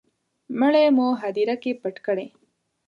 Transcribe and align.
مړی 0.59 0.85
مو 0.97 1.07
هدیره 1.21 1.55
کي 1.63 1.71
پټ 1.81 1.95
کړی 2.05 2.27